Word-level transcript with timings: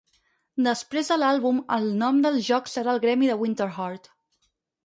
Després 0.67 1.11
de 1.11 1.17
l'àlbum, 1.23 1.59
el 1.77 1.85
nom 2.01 2.23
del 2.25 2.39
joc 2.49 2.73
serà 2.73 2.97
"el 2.97 3.05
gremi 3.07 3.31
de 3.33 3.37
Winterheart". 3.45 4.11